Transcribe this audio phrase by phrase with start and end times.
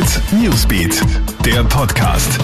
[0.00, 1.02] Hit Newsbeat,
[1.44, 2.38] der Podcast.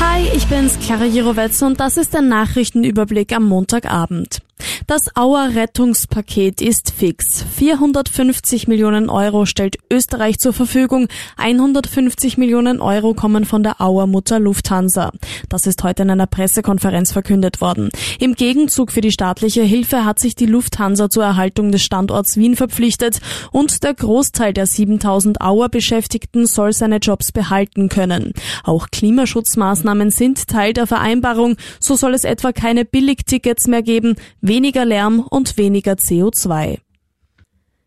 [0.00, 4.38] Hi, ich bin's, Clara Jirovetz und das ist der Nachrichtenüberblick am Montagabend.
[4.86, 7.44] Das Auer Rettungspaket ist fix.
[7.56, 11.08] 450 Millionen Euro stellt Österreich zur Verfügung.
[11.36, 15.12] 150 Millionen Euro kommen von der Auer Mutter Lufthansa.
[15.48, 17.90] Das ist heute in einer Pressekonferenz verkündet worden.
[18.18, 22.56] Im Gegenzug für die staatliche Hilfe hat sich die Lufthansa zur Erhaltung des Standorts Wien
[22.56, 23.20] verpflichtet
[23.52, 28.32] und der Großteil der 7000 Auer Beschäftigten soll seine Jobs behalten können.
[28.64, 31.56] Auch Klimaschutzmaßnahmen sind Teil der Vereinbarung.
[31.80, 34.16] So soll es etwa keine Billigtickets mehr geben
[34.48, 36.78] weniger Lärm und weniger CO2.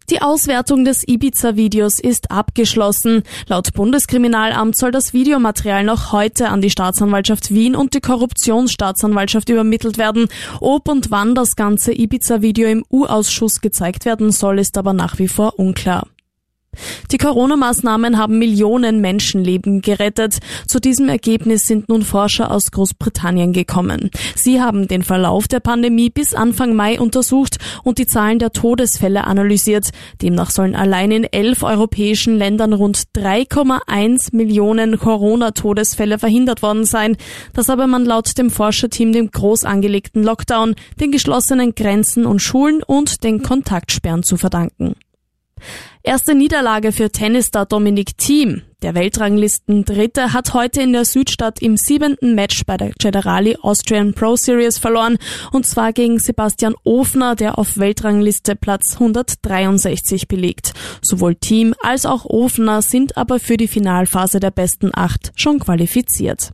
[0.10, 3.24] Die Auswertung des Ibiza-Videos ist abgeschlossen.
[3.48, 9.98] Laut Bundeskriminalamt soll das Videomaterial noch heute an die Staatsanwaltschaft Wien und die Korruptionsstaatsanwaltschaft übermittelt
[9.98, 10.28] werden.
[10.60, 15.30] Ob und wann das ganze Ibiza-Video im U-Ausschuss gezeigt werden soll, ist aber nach wie
[15.30, 16.08] vor unklar.
[17.12, 20.40] Die Corona-Maßnahmen haben Millionen Menschenleben gerettet.
[20.66, 24.10] Zu diesem Ergebnis sind nun Forscher aus Großbritannien gekommen.
[24.36, 29.26] Sie haben den Verlauf der Pandemie bis Anfang Mai untersucht und die Zahlen der Todesfälle
[29.26, 29.90] analysiert.
[30.22, 37.18] Demnach sollen allein in elf europäischen Ländern rund 3,1 Millionen Corona-Todesfälle verhindert worden sein.
[37.54, 42.82] Das habe man laut dem Forscherteam dem groß angelegten Lockdown, den geschlossenen Grenzen und Schulen
[42.84, 44.96] und den Kontaktsperren zu verdanken.
[46.04, 48.63] Erste Niederlage für Tennisstar Dominik Thiem.
[48.81, 54.35] Der Weltranglisten-Dritte hat heute in der Südstadt im siebenten Match bei der Generali Austrian Pro
[54.35, 55.20] Series verloren
[55.51, 60.73] und zwar gegen Sebastian Ofner, der auf Weltrangliste Platz 163 belegt.
[61.01, 66.51] Sowohl Team als auch Ofner sind aber für die Finalphase der besten acht schon qualifiziert.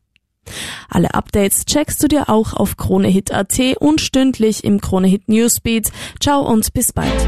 [0.90, 5.92] Alle Updates checkst du dir auch auf KroneHit.at und stündlich im KroneHit Newsbeat.
[6.20, 7.28] Ciao und bis bald.